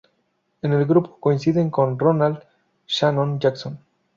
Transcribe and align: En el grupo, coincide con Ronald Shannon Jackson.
En 0.63 0.73
el 0.73 0.87
grupo, 0.87 1.19
coincide 1.19 1.69
con 1.69 1.99
Ronald 1.99 2.39
Shannon 2.87 3.37
Jackson. 3.39 3.77